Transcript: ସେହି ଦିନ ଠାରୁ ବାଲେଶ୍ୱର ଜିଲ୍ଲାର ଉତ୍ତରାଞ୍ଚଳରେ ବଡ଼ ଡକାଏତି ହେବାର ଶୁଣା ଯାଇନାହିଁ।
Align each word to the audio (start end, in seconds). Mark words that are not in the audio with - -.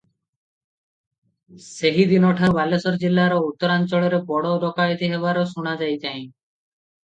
ସେହି 1.65 2.05
ଦିନ 2.13 2.31
ଠାରୁ 2.39 2.55
ବାଲେଶ୍ୱର 2.57 3.03
ଜିଲ୍ଲାର 3.05 3.37
ଉତ୍ତରାଞ୍ଚଳରେ 3.51 4.23
ବଡ଼ 4.33 4.57
ଡକାଏତି 4.67 5.13
ହେବାର 5.15 5.47
ଶୁଣା 5.55 5.79
ଯାଇନାହିଁ। 5.85 6.27